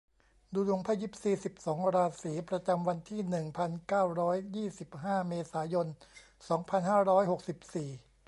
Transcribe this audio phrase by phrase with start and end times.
[0.53, 5.87] ดูดวงไพ่ยิปซี สิบสอง ราศี ประจำวันที่ หนึ่งพันเก้าร้อยยี่สิบห้า เมษายน
[6.47, 7.89] สองพันห้าร้อยหกสิบสี่